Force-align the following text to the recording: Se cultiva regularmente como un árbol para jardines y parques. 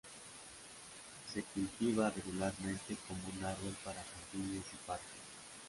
Se 1.31 1.43
cultiva 1.43 2.09
regularmente 2.09 2.97
como 3.07 3.19
un 3.37 3.45
árbol 3.45 3.75
para 3.83 4.03
jardines 4.03 4.63
y 4.73 4.87
parques. 4.87 5.05